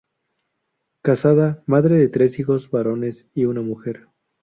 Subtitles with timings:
[1.03, 4.07] Casada, madre de tres hijos varones y una mujer.